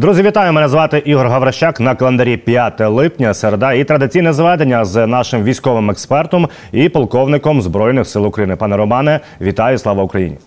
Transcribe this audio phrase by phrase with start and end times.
[0.00, 0.52] Друзі, вітаю!
[0.52, 5.90] Мене звати Ігор Гаврищак на календарі 5 липня, середа і традиційне зведення з нашим військовим
[5.90, 8.56] експертом і полковником збройних сил України.
[8.56, 9.78] Пане Романе, вітаю!
[9.78, 10.38] Слава Україні!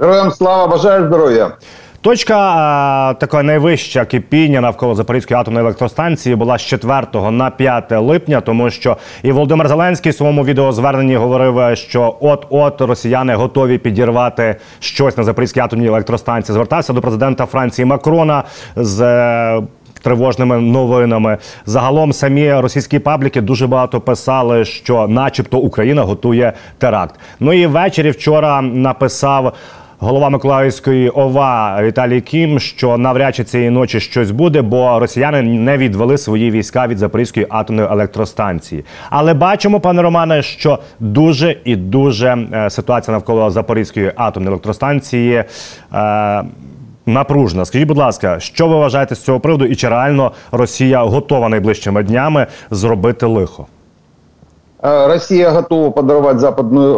[0.00, 1.50] Героям слава, бажаю здоров'я.
[2.00, 8.40] Точка а, така найвища кипіння навколо Запорізької атомної електростанції була з 4 на 5 липня,
[8.40, 15.16] тому що і Володимир Зеленський в своєму відеозверненні говорив, що от-от росіяни готові підірвати щось
[15.16, 16.54] на Запорізькій атомній електростанції.
[16.54, 18.44] Звертався до президента Франції Макрона
[18.76, 19.00] з.
[19.02, 19.62] е,
[20.02, 27.14] Тривожними новинами загалом самі російські пабліки дуже багато писали, що, начебто, Україна готує теракт.
[27.40, 29.52] Ну і ввечері вчора написав
[29.98, 35.76] голова Миколаївської ОВА Віталій Кім, що навряд чи цієї ночі щось буде, бо росіяни не
[35.76, 38.84] відвели свої війська від Запорізької атомної електростанції.
[39.10, 45.44] Але бачимо, пане Романе, що дуже і дуже е, ситуація навколо Запорізької атомної електростанції.
[45.94, 46.42] Е,
[47.08, 47.64] Напружена.
[47.64, 52.02] Скажіть, будь ласка, що ви вважаєте з цього приводу, і чи реально Росія готова найближчими
[52.02, 53.66] днями зробити лихо?
[54.80, 56.96] Э, Россия готова подорвать западную,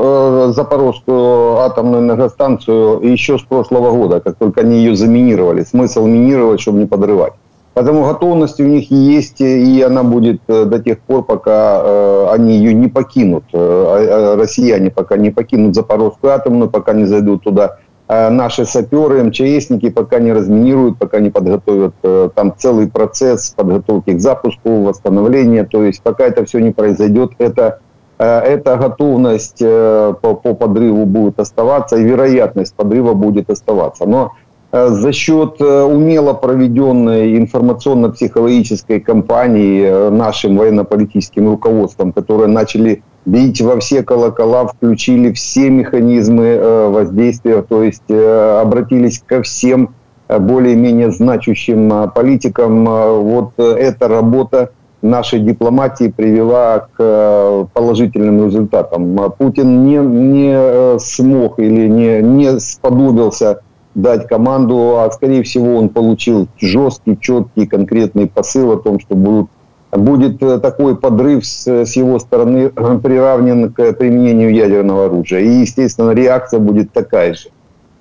[0.48, 5.62] э, Запорожскую атомную энергостанцию еще с прошлого года, как только они ее заминировали.
[5.62, 7.34] Смысл минировать, чтобы не подрывать.
[7.74, 12.56] Поэтому готовность у них есть, и она будет э, до тех пор, пока э, они
[12.56, 13.44] ее не покинут.
[13.52, 18.64] Э, а- а россияне пока не покинут Запорожскую атомную, пока не зайдут туда э, наши
[18.64, 24.82] саперы, МЧСники, пока не разминируют, пока не подготовят э, там целый процесс подготовки к запуску,
[24.82, 25.64] восстановления.
[25.64, 27.80] То есть пока это все не произойдет, это
[28.18, 34.06] э, эта готовность э, по, по подрыву будет оставаться, и вероятность подрыва будет оставаться.
[34.06, 34.32] Но
[34.72, 43.60] э, за счет э, умело проведенной информационно-психологической кампании э, нашим военно-политическим руководством, которые начали бить
[43.60, 49.94] во все колокола, включили все механизмы э, воздействия, то есть э, обратились ко всем
[50.28, 52.84] э, более-менее значущим политикам.
[52.84, 54.70] Вот эта работа
[55.02, 59.32] нашей дипломатии привела к положительным результатам.
[59.38, 63.60] Путин не, не смог или не, не сподобился
[63.94, 69.50] дать команду, а скорее всего он получил жесткий, четкий, конкретный посыл о том, что будут,
[69.92, 75.40] будет э, такой подрыв с, с его стороны э, приравнен к применению ядерного оружия.
[75.40, 77.48] И, естественно, реакция будет такая же.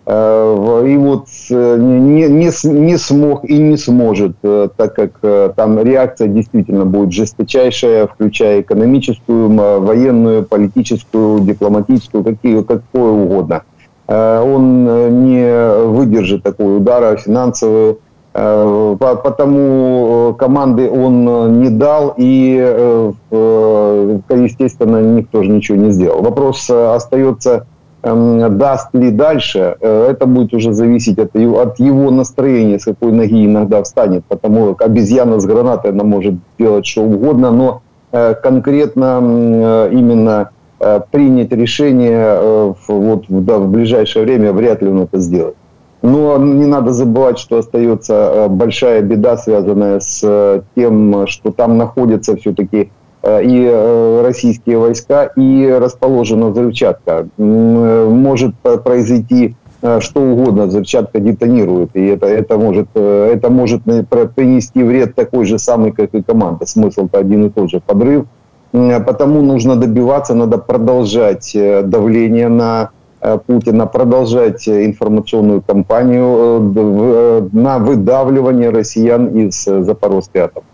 [0.06, 5.52] Э, И вот э, не, не, не смог и не сможет, э, так как э,
[5.56, 9.50] там реакция действительно будет жесточайшая, включая экономическую,
[9.81, 13.64] военную, политическую, дипломатическую, какие, какое угодно.
[14.08, 18.06] Э, Он э, не выдержит такого удара финансового, Э, по-
[18.38, 25.90] потому э, команды он э, не дал, и, э, э, естественно, никто же ничего не
[25.92, 26.22] сделал.
[26.22, 27.66] Вопрос э, остается,
[28.03, 32.86] эм, даст ли дальше, Э, это будет уже зависеть от его, от его настроения, с
[32.86, 37.81] какой ноги иногда встанет, потому как обезьяна с гранатой, она может делать что угодно, но
[38.12, 40.50] э, конкретно э, именно
[40.80, 45.56] э, принять решение э, вот, в- в ближайшее время вряд ли он это сделает.
[46.02, 51.78] Но не надо забывать, что остается э, большая беда, связанная с э, тем, что там
[51.78, 52.91] находятся все-таки
[53.24, 57.28] э, и российские войска, и расположена взрывчатка.
[57.38, 59.56] Может произойти
[60.00, 65.91] что угодно, взрывчатка детонирует, и это, это, может, это может принести вред такой же самый,
[65.91, 66.66] как и команда.
[66.66, 68.25] Смысл-то один и тот же– подрыв.
[68.72, 72.90] Потому нужно добиваться, надо продолжать давление на
[73.35, 80.69] Путина, продолжать э, информационную кампанию э, э, на выдавливание россиян из э, Запорожской атомной.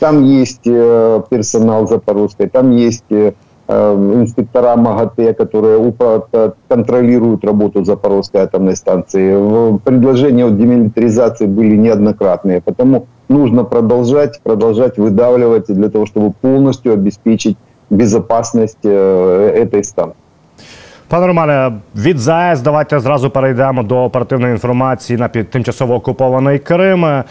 [0.00, 3.32] Там есть э, персонал Запорожской, там есть э,
[3.68, 5.92] э, инспектора МАГАТЭ, которые
[6.68, 9.78] контролируют работу Запорожской атомной станции.
[9.78, 17.56] Предложения о демилитаризации были неоднократные, потому нужно продолжать, продолжать выдавливать для того, чтобы полностью обеспечить
[17.90, 20.16] безопасность э, этой станции.
[21.08, 27.04] Пане Романе, від ЗАЕС давайте зразу перейдемо до оперативної інформації на тимчасово окупований Крим.
[27.04, 27.24] Е,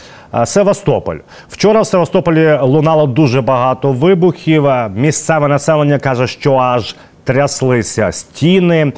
[0.45, 1.17] Севастополь.
[1.49, 4.65] Вчора в Севастополі лунало дуже багато вибухів.
[4.65, 8.93] Е, Місцеве населення каже, що аж тряслися стіни.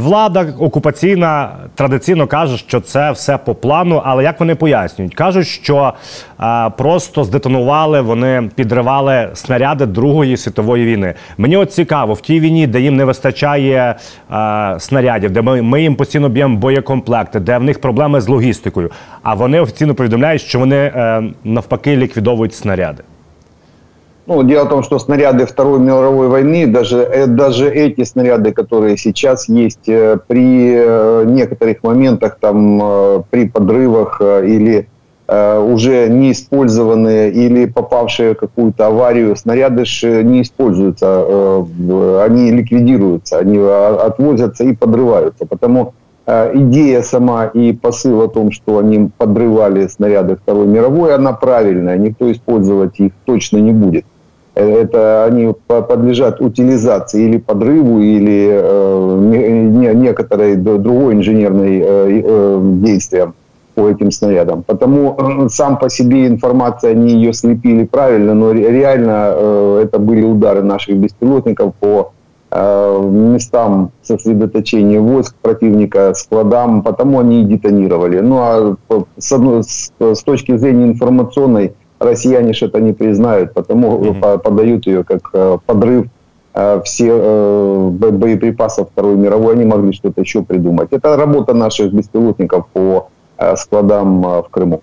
[0.00, 5.92] Влада окупаційна традиційно каже, що це все по плану, але як вони пояснюють, кажуть, що
[6.40, 11.14] е, просто здетонували, вони підривали снаряди Другої світової війни.
[11.38, 13.94] Мені от цікаво, в тій війні, де їм не вистачає
[14.32, 18.90] е, снарядів, де ми, ми їм постійно б'ємо боєкомплекти, де в них проблеми з логістикою.
[19.22, 23.02] А вони офіційно повідомляють, що вони е, навпаки ліквідовують снаряди.
[24.30, 28.96] Ну, дело в том, что снаряды Второй мировой войны, даже, э, даже эти снаряды, которые
[28.96, 34.86] сейчас есть, э, при э, некоторых моментах, там, при подрывах или
[35.26, 41.64] уже не использованные или попавшие в какую-то аварию, снаряды же не используются,
[42.24, 45.46] они ликвидируются, они отвозятся и подрываются.
[45.46, 45.92] Потому
[46.26, 52.30] идея сама и посыл о том, что они подрывали снаряды Второй мировой, она правильная, никто
[52.32, 54.04] использовать их точно не будет.
[54.54, 63.32] Э, это они подлежат утилизации или подрыву, или э, не, некоторой другой инженерной э, э,
[63.74, 64.62] по этим снарядам.
[64.62, 70.22] Потому э, сам по себе информация, они ее слепили правильно, но реально э, это были
[70.22, 72.12] удары наших беспилотников по
[72.50, 78.20] э, местам сосредоточения войск противника, складам, потому они и детонировали.
[78.20, 78.76] Ну а
[79.16, 84.38] с, одной, с, с точки зрения информационной, россияне же это не признают, потому mm-hmm.
[84.38, 86.06] подают ее как э, подрыв
[86.54, 90.88] э, все э, боеприпасов Второй мировой, они могли что-то еще придумать.
[90.92, 93.08] Это работа наших беспилотников по
[93.56, 94.82] складам в Криму.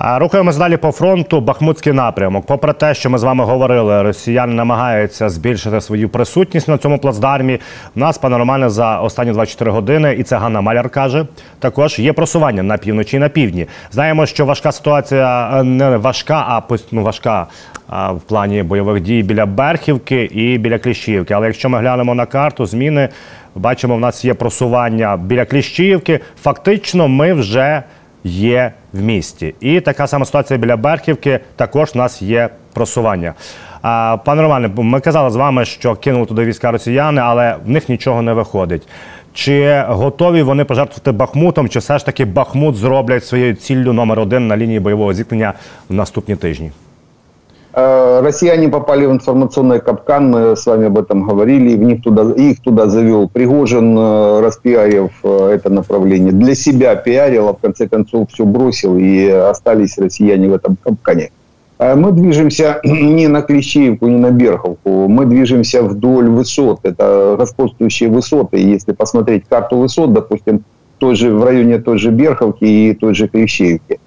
[0.00, 1.40] Рухаємось далі по фронту.
[1.40, 2.46] Бахмутський напрямок.
[2.46, 7.58] Попри те, що ми з вами говорили, росіяни намагаються збільшити свою присутність на цьому плацдармі.
[7.96, 11.26] У нас пане за останні 24 години, і це Ганна Маляр каже.
[11.58, 13.66] Також є просування на півночі і на півдні.
[13.90, 17.46] Знаємо, що важка ситуація е, не важка, а ну, важка
[17.88, 21.34] а, в плані бойових дій біля Берхівки і біля Кліщівки.
[21.34, 23.08] Але якщо ми глянемо на карту, зміни
[23.54, 26.20] бачимо, в нас є просування біля Кліщівки.
[26.42, 27.82] Фактично, ми вже
[28.26, 29.54] є в місті.
[29.60, 31.40] І така сама ситуація біля Берхівки.
[31.56, 33.34] Також в нас є просування.
[33.82, 37.88] А, Пане Романе, ми казали з вами, що кинули туди війська росіяни, але в них
[37.88, 38.88] нічого не виходить.
[39.34, 44.48] Чи готові вони пожертвувати Бахмутом, чи все ж таки Бахмут зроблять своєю ціллю номер один
[44.48, 45.52] на лінії бойового зіткнення
[45.88, 46.70] в наступні тижні?
[47.78, 52.22] Э, россияне попали в информационный капкан, мы с вами об этом говорили, в них туда,
[52.32, 56.32] их туда завел Пригожин, э, распиарив э, это направление.
[56.32, 61.32] Для себя пиарил, а в конце концов все бросил, и остались россияне в этом капкане.
[61.78, 68.56] Мы движемся не на Клещеевку, не на Берховку, мы движемся вдоль высот, это господствующие высоты.
[68.56, 70.64] Если посмотреть карту высот, допустим,
[70.96, 74.00] той же, в районе той же Берховки и той же Клещеевки,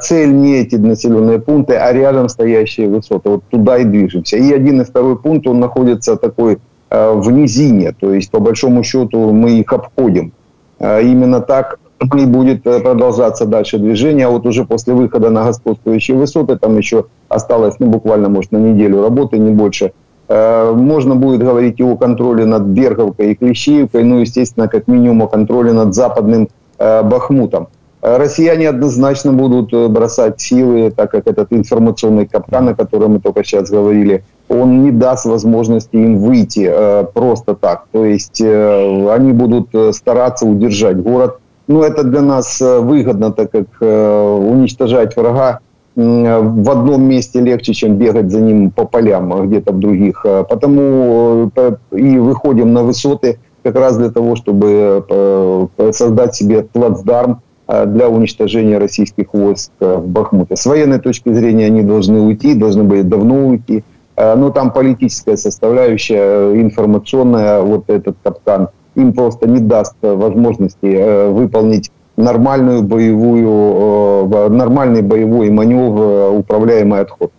[0.00, 3.30] цель не эти населенные пункты, а рядом стоящие высоты.
[3.30, 4.36] Вот туда и движемся.
[4.36, 6.58] И один и второй пункт, он находится такой
[6.90, 10.32] э, в низине, то есть по большому счету мы их обходим.
[10.78, 14.26] Э, именно так и будет продолжаться дальше движение.
[14.26, 18.58] А вот уже после выхода на господствующие высоты, там еще осталось, ну, буквально, может, на
[18.58, 19.92] неделю работы, не больше,
[20.28, 25.26] можно будет говорить и о контроле над Берговкой и Клещеевкой, ну, естественно, как минимум о
[25.26, 27.66] контроле над западным Бахмутом.
[28.02, 33.44] Россияне однозначно будут э, бросать силы, так как этот информационный капкан, о котором мы только
[33.44, 37.84] сейчас говорили, он не даст возможности им выйти э, просто так.
[37.92, 41.40] То есть э, они будут э, стараться удержать город.
[41.68, 45.60] Но это для нас э, выгодно, так как э, уничтожать врага
[45.94, 50.24] в одном месте легче, чем бегать за ним по полям а где-то в других.
[50.48, 51.50] Потому
[51.90, 59.33] и выходим на высоты как раз для того, чтобы создать себе плацдарм, для уничтожения российских
[59.33, 60.55] войск э, в Бахмуте.
[60.55, 63.83] С военной точки зрения они должны уйти, должны были давно уйти.
[64.15, 71.91] Э, но там политическая составляющая, информационная, вот этот капкан, им просто не даст возможности выполнить
[72.17, 77.31] нормальную боевую, нормальный бойовий маневр, управляємий відход.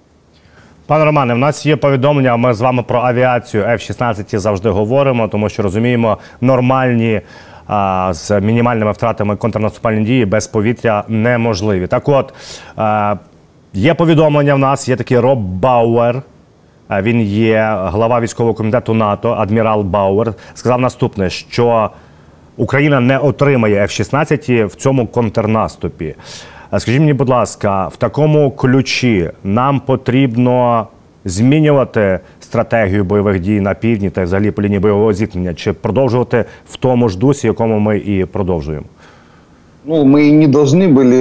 [0.86, 2.36] Пане Романе, в нас є повідомлення.
[2.36, 7.20] Ми з вами про авіацію F-16 завжди говоримо, тому що розуміємо нормальні
[8.11, 11.87] з мінімальними втратами контрнаступальні дії без повітря неможливі.
[11.87, 12.33] Так, от
[13.73, 16.21] є повідомлення в нас, є такий Роб Бауер.
[17.01, 20.33] Він є глава військового комітету НАТО, адмірал Бауер.
[20.53, 21.89] Сказав наступне: що
[22.57, 26.15] Україна не отримає F-16 в цьому контрнаступі.
[26.77, 30.87] Скажіть мені, будь ласка, в такому ключі нам потрібно
[31.24, 36.76] змінювати стратегію бойових дій на півдні та взагалі по лінії бойового зіткнення, чи продовжувати в
[36.76, 38.86] тому ж дусі, якому ми і продовжуємо?
[39.88, 41.20] Ну, мы не должны были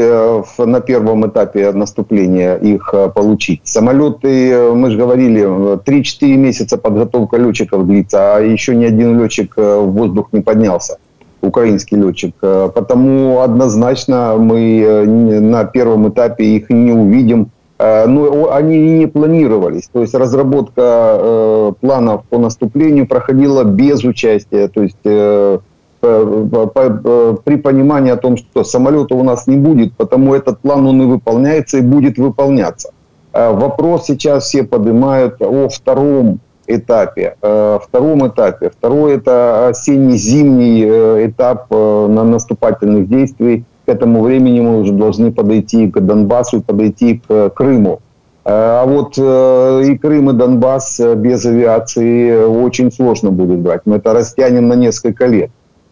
[0.58, 3.62] э, на первом этапе наступления их э, получить.
[3.63, 5.44] Самолеты, э, мы же говорили,
[5.86, 10.98] 3-4 месяца подготовка летчиков длится, а еще ни один летчик в воздух не поднялся,
[11.42, 12.34] украинский летчик.
[12.39, 17.51] Потому однозначно мы на первом этапе их не увидим.
[17.81, 19.89] Э, но они не планировались.
[19.91, 20.83] То есть разработка
[21.19, 24.69] э, планов по наступлению проходила без участия.
[24.69, 25.59] То есть э,
[26.03, 31.07] при понимании о том, что самолета у нас не будет, потому этот план он и
[31.07, 32.91] выполняется и будет выполняться.
[33.35, 37.37] Вопрос сейчас все поднимают о втором этапе.
[37.43, 38.71] Втором этапе.
[38.71, 40.85] Второй это осенне-зимний
[41.27, 43.65] этап на наступательных действий.
[43.90, 48.00] Этому времени мы уже должны подойти к Донбассу подойти к Крыму.
[48.44, 53.82] А вот и Крым, и Донбасс без авиации очень сложно будет брать.
[53.85, 55.50] Мы это растянем на несколько лет.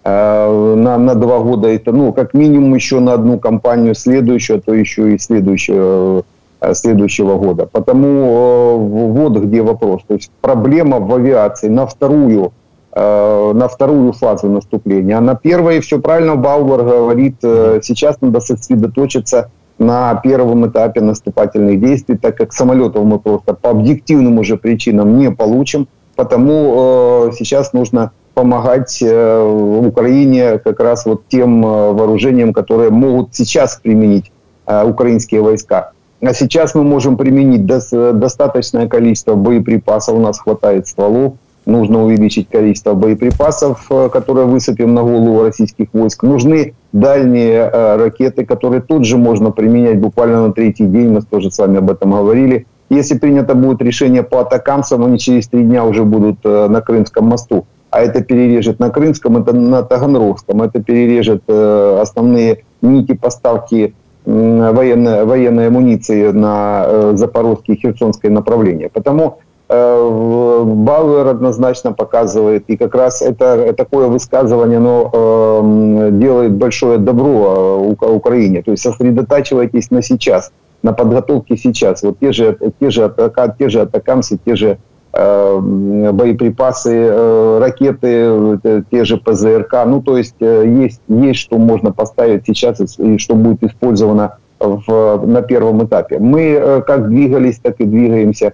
[0.09, 4.61] Э, на, на два года это, ну, как минимум еще на одну кампанию следующую, а
[4.61, 6.25] то еще и следующего,
[6.61, 7.69] э, следующего года.
[7.71, 8.77] Потому э,
[9.13, 10.03] вот где вопрос.
[10.07, 12.53] То есть проблема в авиации на вторую,
[13.01, 15.19] на вторую фазу наступления.
[15.19, 22.17] А на первой все правильно Бауэр говорит, сейчас надо сосредоточиться на первом этапе наступательных действий,
[22.17, 25.87] так как самолетов мы просто по объективным уже причинам не получим.
[26.17, 33.81] Потому сейчас нужно помогать э, Украине как раз вот тем э, вооружением, которые могут сейчас
[33.83, 34.31] применить
[34.65, 35.91] э, украинские войска.
[36.21, 41.35] А сейчас мы можем применить достаточное количество боеприпасов, у нас хватает стволов,
[41.69, 46.25] нужно увеличить количество боеприпасов, которые высыпем на голову российских войск.
[46.25, 51.59] Нужны дальние ракеты, которые тут же можно применять буквально на третий день, мы тоже с
[51.59, 52.67] вами об этом говорили.
[52.91, 57.67] Если принято будет решение по атакамсам, они через три дня уже будут на Крымском мосту
[57.91, 63.95] а это перережет на Крымском, это на Таганрогском, это перережет э, основные нити поставки
[64.25, 68.91] э, военной, военной амуниции на э, Запорожское и Херсонское направление.
[68.91, 76.99] Потому э, Бауэр однозначно показывает, и как раз это такое высказывание оно, э, делает большое
[76.99, 78.63] добро э, Украине.
[78.63, 82.03] То есть сосредотачивайтесь на сейчас, на подготовке сейчас.
[82.03, 84.79] Вот те же, те же, атака, те же атакамсы, те же
[85.11, 89.85] Э, боеприпасы, э, ракеты, э, те же ПЗРК.
[89.87, 95.41] Ну, то есть есть, есть что можно поставить сейчас и что будет использовано в, на
[95.41, 96.19] первом этапе.
[96.19, 98.53] Мы как двигались, так и двигаемся.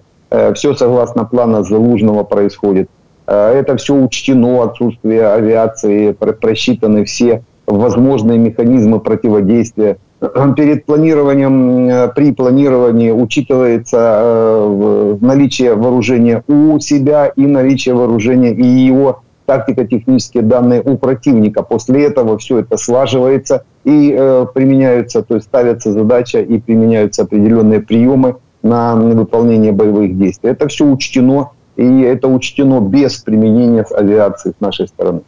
[0.55, 2.89] Все согласно плана Залужного происходит.
[3.27, 9.99] Это все учтено, отсутствие авиации, просчитаны все возможные механизмы противодействия
[10.57, 18.65] перед планированием, э, при планировании учитывается э, наличие вооружения у себя и наличие вооружения и
[18.65, 21.63] его тактико-технические данные у противника.
[21.63, 27.81] После этого все это слаживается и э, применяются, то есть ставится задача и применяются определенные
[27.81, 30.52] приемы на выполнение боевых действий.
[30.52, 35.22] Это все учтено, и это учтено без применения авиации с нашей стороны.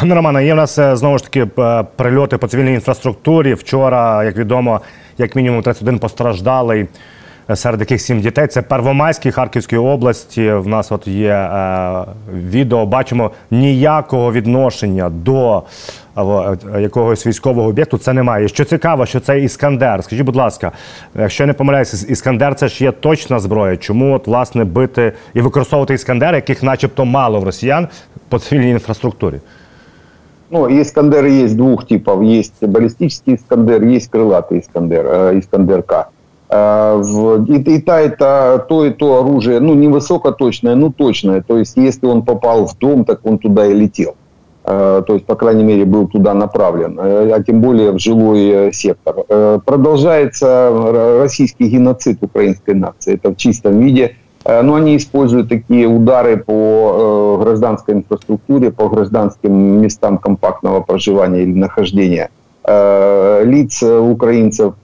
[0.00, 3.54] Пане Романе, є в нас е, знову ж таки е, прильоти по цивільній інфраструктурі.
[3.54, 4.80] Вчора, як відомо,
[5.18, 6.86] як мінімум 31 постраждалий, е,
[7.54, 8.46] серед яких 7 дітей.
[8.46, 10.52] Це Первомайській Харківської області.
[10.52, 12.04] В нас от є е,
[12.34, 12.86] відео.
[12.86, 15.62] Бачимо ніякого відношення до
[16.18, 16.22] е,
[16.80, 17.98] якогось військового об'єкту.
[17.98, 18.48] Це немає.
[18.48, 20.04] Що цікаво, що це іскандер.
[20.04, 20.72] Скажіть, будь ласка,
[21.14, 23.76] якщо я не помиляюся, іскандер це ж є точна зброя.
[23.76, 27.88] Чому от власне бити і використовувати іскандер, яких, начебто, мало в росіян
[28.28, 29.40] по цивільній інфраструктурі?
[30.50, 32.22] Ну, Искандеры есть двух типов.
[32.22, 36.10] Есть баллистический Искандер, есть крылатый Искандер, э, Искандер-К.
[36.51, 41.41] И, и, та, и та, то и то оружие, ну, не высокоточное, но точное.
[41.41, 44.15] То есть, если он попал в дом, так он туда и летел.
[44.69, 48.49] Э, то есть, по крайней мере, был туда направлен, э, а тем более в жилой
[48.49, 49.15] э, сектор.
[49.65, 53.15] Продолжается российский геноцид украинской нации.
[53.15, 54.15] Это в чистом виде–
[54.45, 62.29] но они используют такие удары по гражданской инфраструктуре, по гражданским местам компактного проживания или нахождения
[62.65, 64.75] лиц украинцев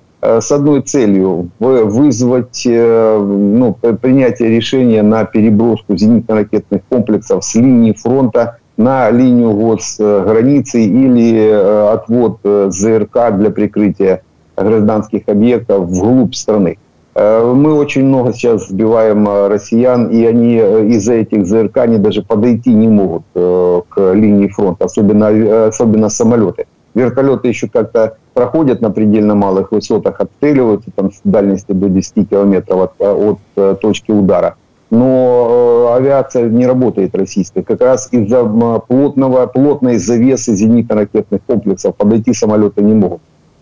[0.42, 9.10] с одной целью– вызвать ну, принятие решения на переброску зенитно-ракетных комплексов с линии фронта на
[9.12, 11.50] линию госграницы или
[11.94, 14.22] отвод ЗРК для прикрытия
[14.58, 16.78] гражданских объектов вглубь страны.
[17.16, 21.98] Э, мы очень много сейчас сбиваем э, россиян, и они э, из-за этих ЗРК они
[21.98, 26.66] даже подойти не могут к линии фронта, особенно, особенно самолеты.
[26.94, 32.92] Вертолеты еще как-то проходят на предельно малых высотах, отстреливаются там с дальности до 10 километров
[33.00, 34.58] от, от точки удара.
[34.92, 37.64] Но авиация не работает российская.
[37.64, 38.44] Как раз из-за
[38.88, 43.22] плотного, плотной завесы зенитно-ракетных комплексов подойти самолеты не могут.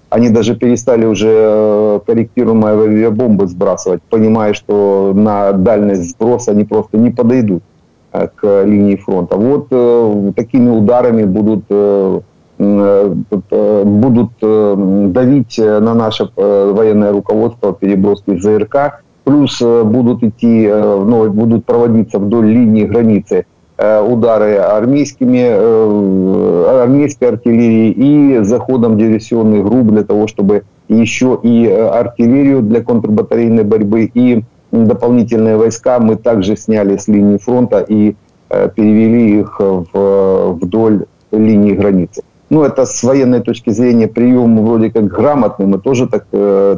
[0.10, 6.98] Они даже перестали уже э, корректируемые авиабомбы сбрасывать, понимая, что на дальность сброса они просто
[6.98, 7.64] не подойдут
[8.12, 9.38] э, к линии фронта.
[9.38, 11.64] Вот э, такими ударами будут
[12.60, 22.46] будут давить на наше военное руководство переброски ЗРК, плюс будут идти, ну, будут проводиться вдоль
[22.48, 23.46] линии границы
[23.76, 31.68] Э, удары армейскими, э, армейской артиллерии и заходом диверсионных групп для того, чтобы еще и
[31.68, 38.16] артиллерию для контрбатарейной борьбы, и дополнительные войска мы также сняли с линии фронта и
[38.50, 42.22] перевели их в, вдоль линии границы.
[42.54, 46.26] Ну, это с военной точки зрения прием вроде как грамотный, мы тоже так,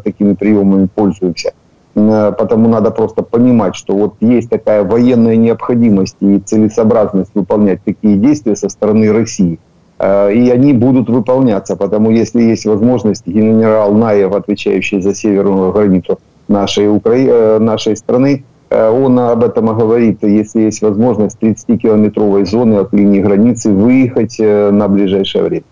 [0.03, 1.51] такими приемами пользуемся.
[1.93, 8.55] Потому надо просто понимать, что вот есть такая военная необходимость и целесообразность выполнять такие действия
[8.55, 9.59] со стороны России–
[9.97, 16.19] Э, и они будут выполняться, потому если есть возможность, генерал Наев, отвечающий за северную границу
[16.47, 17.15] нашей, Укра...
[17.15, 22.94] Э, нашей страны, э, он об этом и говорит, если есть возможность 30-километровой зоны от
[22.94, 24.38] линии границы выехать
[24.72, 25.64] на ближайшее время.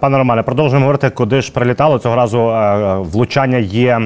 [0.00, 2.52] Пане Романе, продовжуємо говорити, куди ж прилітало цього разу.
[3.12, 4.00] Влучання є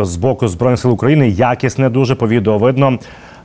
[0.00, 1.28] з боку збройних сил України.
[1.28, 2.98] Якісне дуже по відео видно.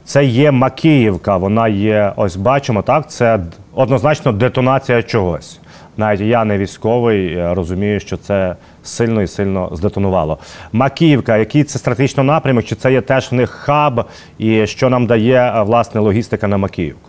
[0.05, 1.37] Це є Макіївка.
[1.37, 3.11] Вона є, ось бачимо, так.
[3.11, 3.39] Це
[3.75, 5.59] однозначно детонація чогось.
[5.98, 10.38] Навіть я не військовий, розумію, що це сильно і сильно здетонувало.
[10.72, 14.04] Макіївка, який це стратегічний напрямок, чи це є теж в них хаб,
[14.38, 17.08] і що нам дає власне логістика на Макіївку?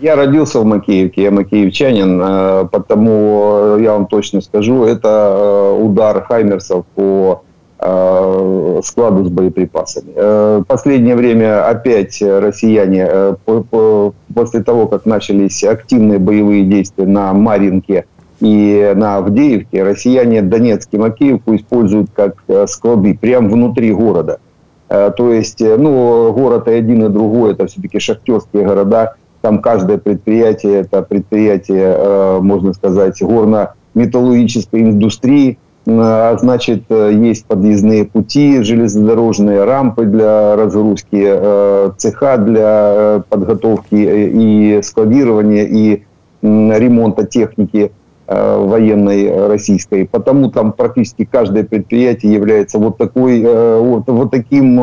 [0.00, 2.18] Я родился в Макеевке, я макеевчанин,
[2.70, 7.40] потому я вам точно скажу, это удар Хаймерсов по
[7.78, 10.12] Э, складу с боеприпасами.
[10.14, 13.34] Э, последнее время опять россияне, э,
[14.34, 18.06] после того, как начались активные боевые действия на Маринке
[18.40, 24.38] и на Авдеевке, россияне Донецк и Макеевку используют как склады прямо внутри города.
[24.88, 29.14] То есть, ну, город и один, и другой, это все-таки шахтерские города.
[29.42, 39.62] Там каждое предприятие, это предприятие, можно сказать, горно-металлургической индустрии– значит, э, есть подъездные пути, железнодорожные
[39.64, 46.02] рампы для разгрузки, э, цеха для э, подготовки и складирования, и
[46.42, 47.90] ремонта техники
[48.28, 50.06] военной российской.
[50.06, 54.76] Потому там практически каждое предприятие является вот, такой, вот, вот таким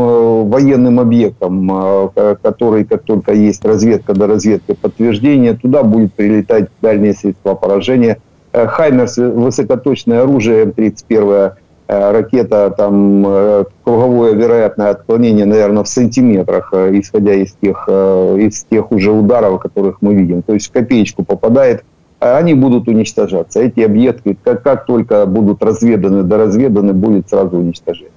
[0.50, 7.54] военным объектом, который, как только есть разведка до разведки подтверждения, туда будет прилетать дальние средства
[7.54, 11.53] поражения– Э, Хаймерс высокоточное оружие, М-31
[11.89, 18.91] э, ракета, там э, круговое вероятное отклонение, наверное, в сантиметрах, исходя из тех, из тех
[18.93, 20.43] уже ударов, которых мы видим.
[20.43, 21.85] То есть в копеечку попадает,
[22.21, 23.61] они будут уничтожаться.
[23.61, 28.11] Эти объекты, как, как только будут разведаны, доразведаны, будет сразу уничтожение.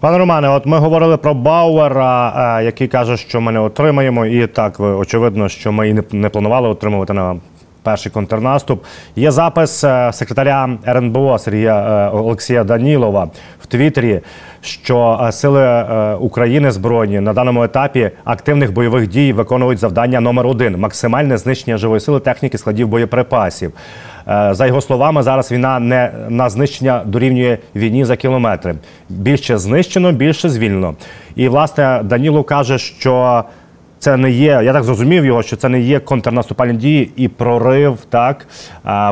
[0.00, 4.80] Пане Романе, от ми говорили про Бауера, який каже, що ми не отримаємо, і так
[4.80, 7.36] очевидно, що ми і не планували отримувати на
[7.83, 8.83] перший контрнаступ.
[9.15, 13.29] Є запис е, секретаря РНБО Сергія е, Олексія Данілова
[13.61, 14.21] в Твіттері,
[14.61, 15.83] що е, сили
[16.19, 21.99] України збройні на даному етапі активних бойових дій виконують завдання номер один максимальне знищення живої
[21.99, 23.71] сили техніки складів боєприпасів.
[24.51, 28.75] За його словами, зараз війна не на знищення дорівнює війні за кілометри.
[29.09, 30.95] Більше знищено, більше звільнено.
[31.35, 33.43] І власне Данілов каже, що
[34.02, 34.60] це не є.
[34.64, 38.46] Я так зрозумів його, що це не є контрнаступальні дії і прорив так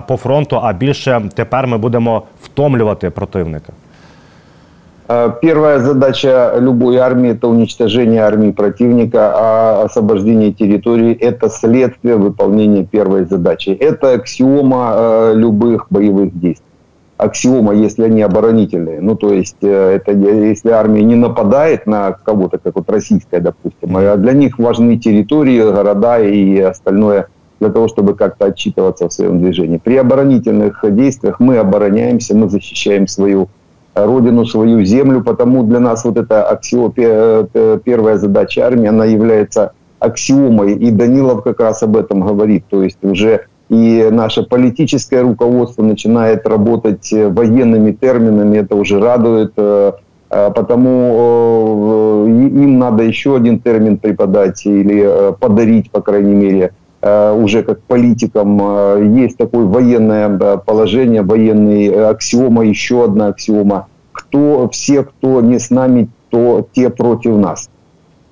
[0.09, 0.61] по фронту.
[0.63, 3.73] А більше тепер ми будемо втомлювати противника.
[5.43, 13.25] Первая задача любой армии – это уничтожение армии противника, а освобождение территории – это следствие выполнения первой
[13.25, 13.71] задачи.
[13.71, 16.67] Это аксиома любых боевых действий
[17.22, 19.00] Аксиома, если они оборонительные.
[19.00, 23.96] Ну, то есть, э, это если армия не нападает на кого-то, как вот российская, допустим,
[23.96, 27.28] а для них важны территории, города и остальное
[27.60, 29.78] для того, чтобы как-то отчитываться в своем движении.
[29.78, 33.50] При оборонительных действиях мы обороняемся, мы защищаем свою
[33.94, 39.74] родину, свою землю, потому для нас вот эта аксиома, э, первая задача армии, она является
[40.00, 45.82] аксиомой, и Данилов как раз об этом говорит, то есть уже и наше политическое руководство
[45.82, 49.94] начинает работать э, военными терминами, это уже радует, э,
[50.30, 57.82] э, потому им надо еще один термин преподать или подарить, по крайней мере, уже как
[57.82, 59.18] политикам.
[59.18, 63.88] Есть такое военное положение, военный аксиома, еще одна аксиома.
[64.12, 67.71] Кто, все, кто не с нами, то те против нас.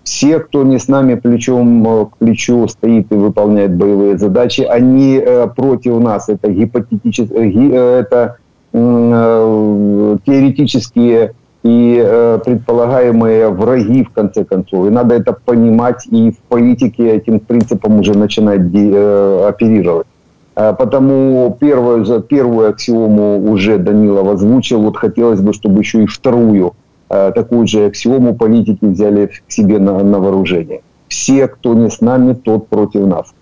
[0.10, 5.22] Все, кто не с нами плечом э, к плечу стоит и выполняет боевые задачи, они
[5.24, 6.30] э, против нас.
[6.30, 8.38] Это гипотетические, э, это
[8.74, 14.88] теоретические и предполагаемые враги, в конце концов.
[14.88, 20.08] И надо это понимать и в политике этим принципом уже начинать оперировать.
[20.54, 24.82] Потому первую, первую аксиому уже Данилов озвучил.
[24.82, 26.74] Вот хотелось бы, чтобы еще и вторую–
[27.10, 30.82] такую же аксиому политики взяли к себе на, на вооружение.
[31.08, 33.34] Все, кто не с нами, тот против нас.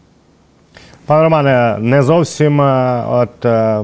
[1.05, 3.79] Пане Романе, не зовсім е, от е,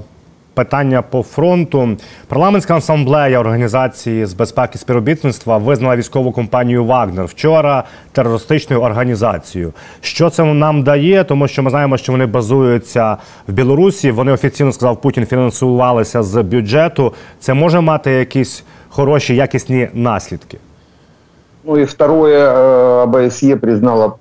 [0.53, 1.89] питання по фронту.
[2.27, 9.73] Парламентська асамблея організації з безпеки співробітництва визнала військову компанію Вагнер вчора терористичною організацією.
[10.01, 11.23] Що це нам дає?
[11.23, 13.17] Тому що ми знаємо, що вони базуються
[13.47, 14.11] в Білорусі.
[14.11, 17.13] Вони офіційно сказав Путін фінансувалися з бюджету.
[17.39, 20.58] Це може мати якісь хороші якісні наслідки.
[21.64, 24.16] Ну и второе, ОБСЕ признала,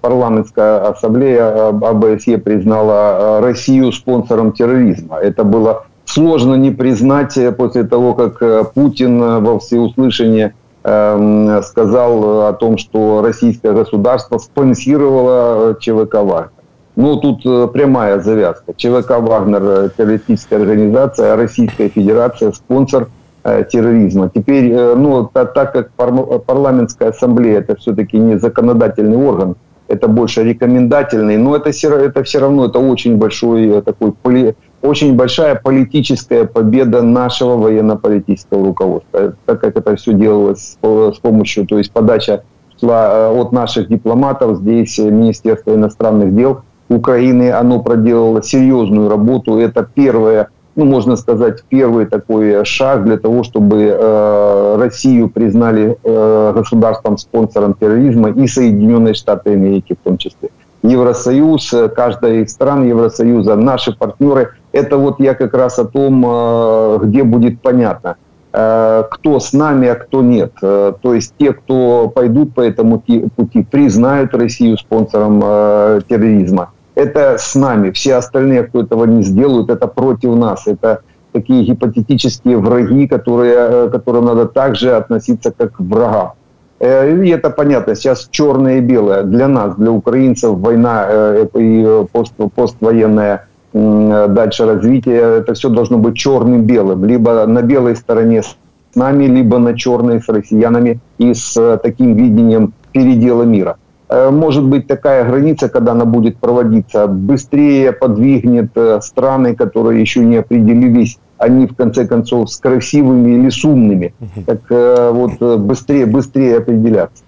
[0.00, 5.16] парламентская ассамблея ОБСЕ признала Россию спонсором терроризма.
[5.16, 13.20] Это было сложно не признать после того, как Путин во всеуслышание сказал о том, что
[13.22, 16.50] российское государство спонсировало ЧВК «Вагнер».
[16.96, 18.72] Ну, тут прямая завязка.
[18.74, 24.31] ЧВК «Вагнер» – террористическая организация, а Российская Федерация – спонсор Э, терроризма.
[24.33, 29.55] Теперь, э, ну, так, как парламентская ассамблея это все-таки не законодательный орган,
[29.87, 35.55] это больше рекомендательный, но это, это все равно это очень большой э, такой очень большая
[35.55, 42.43] политическая победа нашего военно-политического руководства, так как это все делалось с помощью, то есть подача
[42.79, 50.49] шла от наших дипломатов, здесь Министерство иностранных дел Украины, оно проделало серьезную работу, это первое
[50.75, 58.29] ну, можно сказать, первый такой шаг для того, чтобы э, Россию признали э, государством-спонсором терроризма
[58.29, 60.49] и Соединенные Штаты Америки в том числе.
[60.83, 66.23] Евросоюз, э, каждая из стран Евросоюза, наши партнеры, это вот я как раз о том,
[66.27, 68.17] э, где будет понятно,
[68.51, 70.51] э, кто с нами, а кто нет.
[70.61, 73.01] Э, то есть те, кто пойдут по этому
[73.35, 77.91] пути, признают Россию спонсором э, терроризма это с нами.
[77.91, 80.67] Все остальные, кто этого не сделают, это против нас.
[80.67, 86.31] Это такие гипотетические враги, которые, э, к которым надо также относиться как к врагам.
[86.79, 89.23] Э, и это понятно, сейчас черное и белое.
[89.23, 96.15] Для нас, для украинцев, война э, и пост, поствоенное дальше развитие, это все должно быть
[96.15, 97.03] черным-белым.
[97.03, 98.55] Либо на белой стороне с
[98.95, 103.75] нами, либо на черной с россиянами и с таким видением передела мира.
[104.10, 110.20] Э, может быть такая граница, когда она будет проводиться, быстрее подвигнет э, страны, которые еще
[110.20, 114.12] не определились, они в конце концов с красивыми или с умными,
[114.46, 117.22] так э, вот быстрее, быстрее определяться.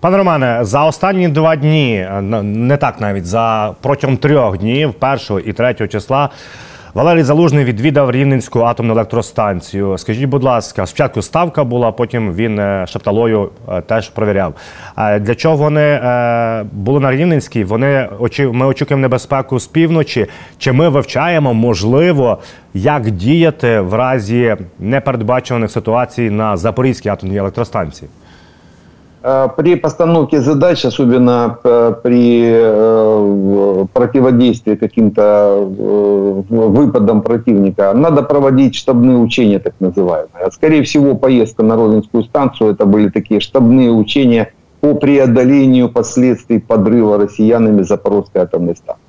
[0.00, 2.08] Пане Романе, за останні два дні,
[2.42, 6.30] не так навіть за протягом трьох днів, першого і третього числа,
[6.97, 9.97] Валерій Залужний відвідав Рівненську атомну електростанцію.
[9.97, 14.53] Скажіть, будь ласка, спочатку ставка була, потім він е, шепталою е, теж провіряв.
[14.97, 17.63] Для чого вони е, були на Рівненській?
[17.63, 20.27] Вони ми очікуємо небезпеку з півночі.
[20.57, 22.37] Чи ми вивчаємо можливо,
[22.73, 28.09] як діяти в разі непередбачених ситуацій на Запорізькій атомній електростанції?
[29.29, 35.67] Э, при постановке задач, особенно э, при э, противодействии каким-то
[36.49, 40.49] выпадам противника, надо проводить штабные учения, так называемые.
[40.51, 47.17] Скорее всего, поездка на Розинскую станцию, это были такие штабные учения по преодолению последствий подрыва
[47.17, 49.06] россиянами Запорожской атомной станции.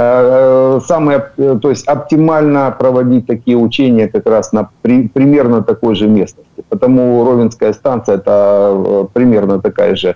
[0.00, 5.96] Э, самое, э, то есть оптимально проводить такие учения как раз на при, примерно такой
[5.96, 6.62] же местности.
[6.68, 10.14] Потому Ровенская станция это э, примерно такая же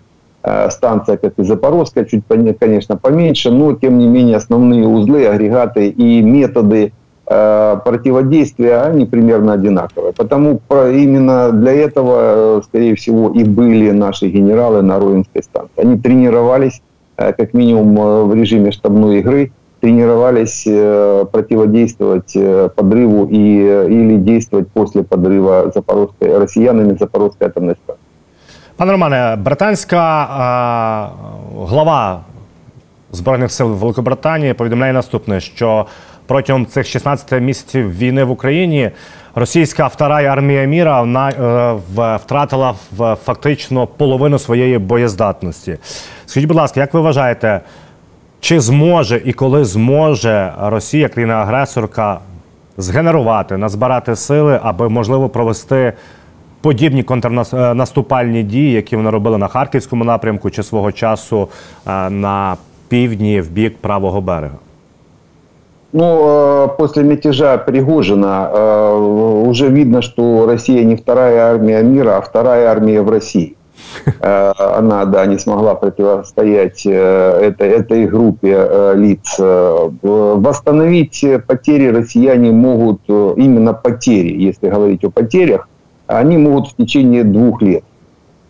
[0.71, 2.25] станция, как и Запорожская, чуть,
[2.59, 6.93] конечно, поменьше, но тем не менее основные узлы, агрегаты и методы
[7.25, 10.13] противодействия, они примерно одинаковые.
[10.13, 15.81] Потому именно для этого, скорее всего, и были наши генералы на Ровенской станции.
[15.81, 16.83] Они тренировались
[17.15, 25.04] как минимум в режиме штабной игры, тренировались э, противодействовать э, подрыву и, или действовать после
[25.04, 28.04] подрыва запорожской, россиянами Запорожской атомной станции.
[28.78, 32.22] Пане Романе, британська е, глава
[33.12, 35.86] Збройних сил Великобританії повідомляє наступне: що
[36.28, 38.92] протягом цих 16 місяців війни в Україні
[39.36, 42.76] російська втора армія міра вона е, втратила
[43.26, 45.78] фактично половину своєї боєздатності.
[46.26, 47.62] Скажіть, будь ласка, як ви вважаєте?
[48.43, 52.19] Чи зможе і коли зможе Росія, країна-агресорка,
[52.77, 55.93] згенерувати, назбирати сили, аби можливо провести
[56.61, 61.49] подібні контрнаступальні дії, які вона робила на харківському напрямку, чи свого часу
[61.87, 62.57] е, на
[62.89, 64.57] півдні в бік правого берега?
[65.93, 68.93] Ну, е, после мятежа Пригожина е,
[69.49, 73.55] уже видно, что Россия не вторая армия мира, а вторая армия в России.
[74.21, 79.37] Э, она, да, не смогла противостоять э, этой, этой группе э, лиц.
[79.39, 85.69] Восстановить потери россияне могут, именно потери, если говорить о потерях,
[86.07, 87.85] они могут в течение двух лет.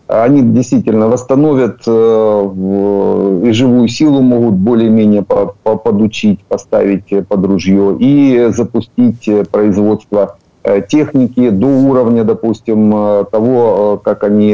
[0.07, 10.37] они действительно восстановят и живую силу могут более-менее подучить, поставить под ружье и запустить производство
[10.87, 14.53] техники до уровня, допустим, того, как они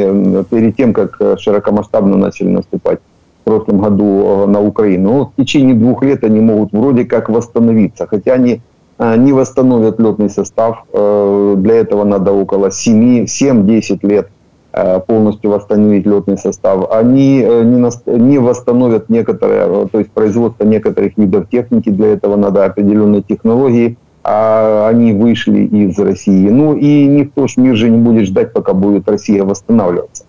[0.50, 2.98] перед тем, как широкомасштабно начали наступать
[3.42, 5.12] в прошлом году на Украину.
[5.12, 8.60] Но в течение двух лет они могут вроде как восстановиться, хотя они
[8.98, 10.84] не восстановят летный состав.
[10.92, 14.28] Для этого надо около 7-10 лет
[14.72, 21.16] Э, полностью восстановить летный состав, они э, не, восстановят некоторые, э, то есть производство некоторых
[21.16, 26.48] видов техники, для этого надо определенные технологии, а они вышли из России.
[26.48, 30.24] Ну и никто ж мир же не будет ждать, пока будет Россия восстанавливаться.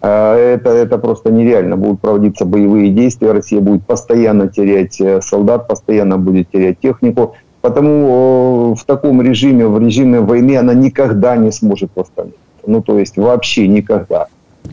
[0.00, 1.76] Это, это просто нереально.
[1.76, 7.34] Будут проводиться боевые действия, Россия будет постоянно терять солдат, постоянно будет терять технику.
[7.62, 12.36] Потому в таком режиме, в режиме войны она никогда не сможет восстановить.
[12.66, 14.26] Ну, то есть вообще никогда.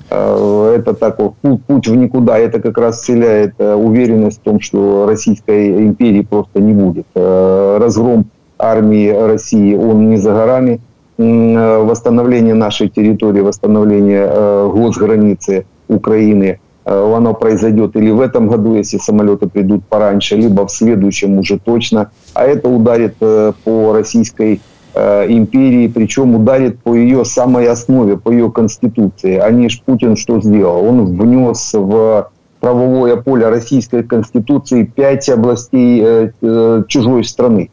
[0.10, 2.38] Э, это такой путь в никуда.
[2.38, 7.06] Это как раз вселяет э, уверенность в том, что Российской империи просто не будет.
[7.16, 8.26] Э, разгром
[8.62, 10.80] армии России, он не за горами.
[11.18, 14.28] Восстановление нашей территории, восстановление
[14.72, 21.38] госграницы Украины, оно произойдет или в этом году, если самолеты придут пораньше, либо в следующем
[21.38, 22.10] уже точно.
[22.34, 24.62] А это ударит по российской
[24.94, 29.38] Э, империи, причем ударит по ее самой основе, по ее конституции.
[29.38, 30.86] Они ж Путин что сделал?
[30.86, 37.70] Он внес в правовое поле российской конституции пять областей э, э, чужой страны.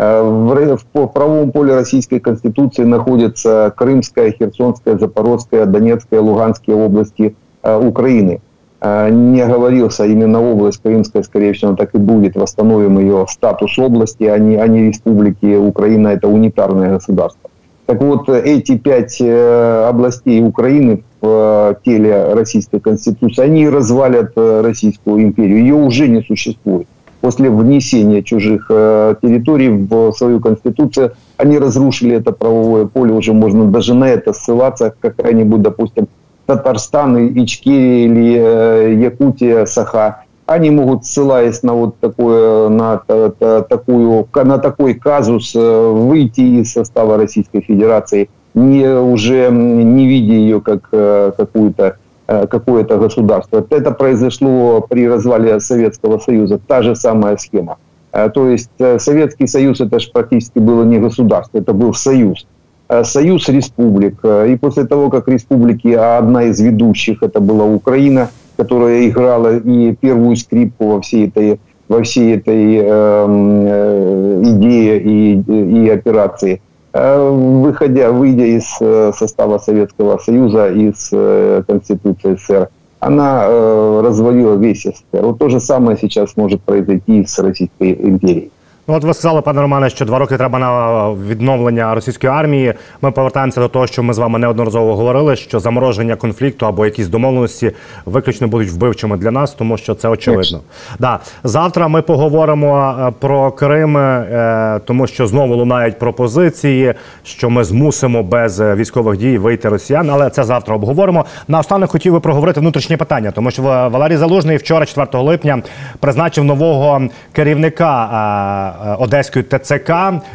[0.00, 7.34] В, в правовом поле российской конституции находятся Крымская, Херсонская, Запорожская, Донецкая, Луганские области
[7.64, 8.40] Украины.
[8.80, 12.36] А, не оговорился именно область Крымская, скорее всего, так и будет.
[12.36, 15.56] Восстановим ее статус области, а не, а не республики.
[15.56, 17.50] Украина– это унитарное государство.
[17.86, 24.60] Так вот, эти пять э, областей Украины в э, теле Российской Конституции, они развалят э,
[24.60, 25.58] Российскую империю.
[25.58, 26.86] Ее уже не существует.
[27.20, 33.94] После внесения чужих территорий в свою Конституцию, они разрушили это правовое поле, уже можно даже
[33.94, 36.06] на это ссылаться, какая-нибудь, допустим,
[36.48, 44.56] Татарстан, Ичкерия или э, Якутия, Саха, они могут, ссылаясь на вот такое, на, такую, на
[44.56, 51.32] такой казус, э, выйти из состава Российской Федерации, не, уже не видя ее как э,
[51.36, 53.66] какую-то какое-то государство.
[53.70, 56.60] Это произошло при развале Советского Союза.
[56.66, 57.78] Та же самая схема.
[58.12, 62.46] То есть Советский Союз это же практически было не государство, это был союз.
[62.88, 64.18] Э, союз республик.
[64.22, 69.58] Э, и после того, как республики, а одна из ведущих, это была Украина, которая играла
[69.58, 76.54] и первую скрипку во всей этой, во всей этой эм, э, идее и, и операции,
[76.54, 76.58] э,
[76.92, 82.68] выходя, выйдя из э, состава Советского Союза, из э, Конституции СССР,
[83.00, 85.22] она э, развалила весь СССР.
[85.22, 88.50] Вот то же самое сейчас может произойти с Российской империей.
[88.90, 92.74] Ну, от ви сказали, пане Романе, що два роки треба на відновлення російської армії.
[93.02, 97.08] Ми повертаємося до того, що ми з вами неодноразово говорили, що замороження конфлікту або якісь
[97.08, 97.72] домовленості
[98.06, 100.60] виключно будуть вбивчими для нас, тому що це очевидно.
[100.98, 101.18] Да.
[101.44, 108.22] Завтра ми поговоримо е, про Крим, е, тому що знову лунають пропозиції, що ми змусимо
[108.22, 110.10] без військових дій вийти росіян.
[110.10, 111.24] Але це завтра обговоримо.
[111.48, 115.62] Наостанок хотів би проговорити внутрішні питання, тому що Валерій Залужний вчора, 4 липня,
[116.00, 118.74] призначив нового керівника.
[118.86, 119.92] Е, Одеської ТЦК.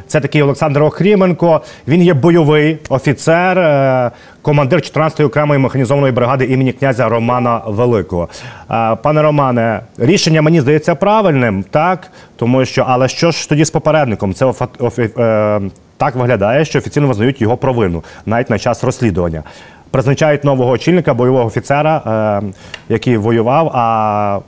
[0.08, 1.62] Це такий Олександр Охріменко.
[1.88, 8.30] Він є бойовий офіцер, е, командир 14-ї окремої механізованої бригади імені князя Романа Великого.
[8.72, 13.70] Е, пане Романе, рішення мені здається правильним, так тому що, але що ж тоді з
[13.70, 14.34] попередником?
[14.34, 14.66] Це офі...
[14.80, 15.10] Офі...
[15.98, 19.44] так виглядає, що офіційно визнають його провину навіть на час розслідування.
[19.92, 22.42] Призначають нового очільника бойового офіцера,
[22.90, 23.72] який воював.
[23.74, 24.40] А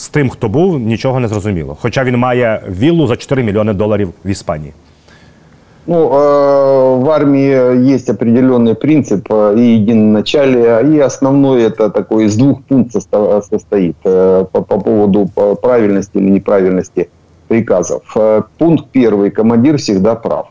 [0.00, 1.76] з тим, хто був, нічого не зрозуміло.
[1.80, 4.72] Хоча він має віллу за 4 мільйони доларів в Іспанії.
[5.88, 12.36] Ну, э, в армии есть определенный принцип э, и единоначалие, и основной это такой из
[12.36, 13.04] двух пунктов
[13.48, 15.30] состоит э, по, по поводу
[15.62, 17.08] правильности или неправильности
[17.46, 18.02] приказов.
[18.58, 19.30] Пункт первый.
[19.30, 20.48] Командир всегда прав.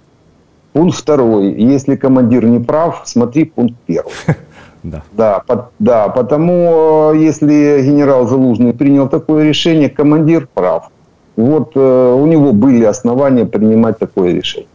[0.72, 1.52] Пункт второй.
[1.74, 4.14] Если командир не прав, смотри пункт первый.
[4.83, 5.03] Да.
[5.13, 10.91] Да, по, да, потому э, если генерал Залужный принял такое решение, командир прав.
[11.37, 14.69] Вот э, у него были основания принимать такое решение.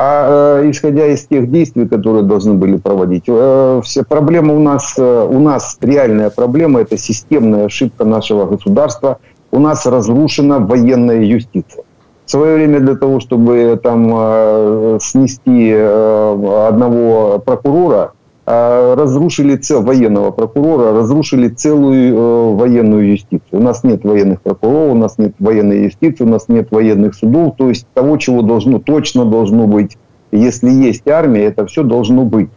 [0.00, 4.94] А э, исходя из тех действий, которые должны были проводить, э, все проблемы у нас,
[4.96, 9.18] э, у нас реальная проблема, это системная ошибка нашего государства.
[9.50, 11.82] У нас разрушена военная юстиция.
[12.26, 18.12] В свое время для того, чтобы там э, снести э, одного прокурора,
[18.48, 23.60] разрушили цел военного прокурора, разрушили целую э, военную юстицию.
[23.60, 27.56] У нас нет военных прокуроров, у нас нет военной юстиции, у нас нет военных судов,
[27.58, 29.98] то есть того, чего должно, точно должно быть.
[30.32, 32.48] Если есть армия, это все должно быть,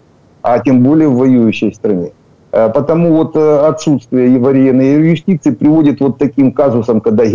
[0.41, 2.11] а тем более в воюющей стране.
[2.53, 7.25] Э, Потому вот э, отсутствие военной юстиции приводит вот таким казусам, когда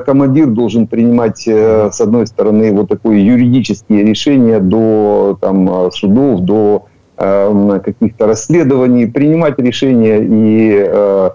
[0.00, 6.86] командир должен принимать, с одной стороны, вот такое юридические решения до там, судов, до
[7.24, 11.30] каких-то расследований, принимать решения и э,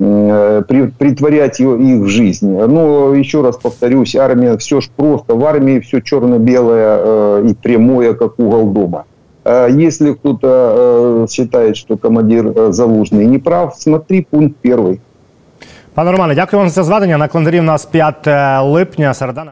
[0.00, 2.50] э, при- притворять его- их в жизнь.
[2.68, 8.14] Но еще раз повторюсь, армия все ж просто, в армии все черно-белое э, и прямое,
[8.14, 9.04] как угол дома.
[9.44, 14.98] Э, Если кто-то э, считает, что командир э, Залужный не прав, смотри пункт первый.
[15.94, 17.18] Пане Романе, дякую вам за зведення.
[17.18, 18.26] На календарі в нас 5
[18.64, 19.14] липня.
[19.14, 19.44] Середа.